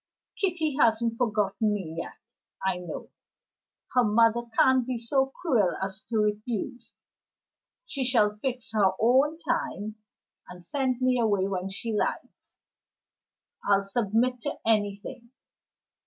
[0.35, 2.15] Kitty hasn't forgotten me yet,
[2.65, 3.11] I know.
[3.93, 6.93] Her mother can't be so cruel as to refuse.
[7.85, 9.97] She shall fix her own time,
[10.49, 12.57] and send me away when she likes;
[13.63, 15.29] I'll submit to anything.